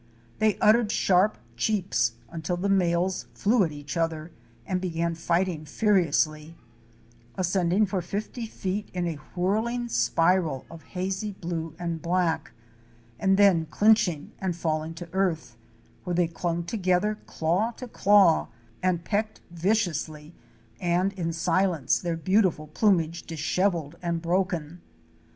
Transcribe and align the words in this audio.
They 0.39 0.57
uttered 0.57 0.91
sharp 0.91 1.37
cheeps, 1.55 2.13
until 2.31 2.57
the 2.57 2.67
males 2.69 3.27
flew 3.35 3.63
at 3.63 3.71
each 3.71 3.95
other 3.95 4.31
and 4.65 4.81
began 4.81 5.13
fighting 5.13 5.63
furi 5.65 6.07
ously— 6.07 6.55
ascending 7.37 7.85
for 7.85 8.01
fifty 8.01 8.47
feet 8.47 8.89
in 8.95 9.05
a 9.05 9.19
whirling 9.35 9.89
spiral 9.89 10.65
of 10.71 10.81
hazy 10.97 11.33
blue 11.33 11.75
and 11.77 12.01
black, 12.01 12.51
and 13.19 13.37
then 13.37 13.67
clinching 13.67 14.31
and 14.39 14.55
falling 14.55 14.95
to 14.95 15.09
earth, 15.13 15.55
where 16.03 16.15
they 16.15 16.27
clung 16.27 16.63
together 16.63 17.19
claw 17.27 17.69
to 17.73 17.87
claw, 17.87 18.47
and 18.81 19.05
pecked 19.05 19.41
viciously 19.51 20.33
and 20.79 21.13
in 21.13 21.31
silence, 21.31 21.99
their 21.99 22.17
beautiful 22.17 22.65
plumage 22.65 23.21
disheveled 23.21 23.97
and 24.01 24.23
broken. 24.23 24.81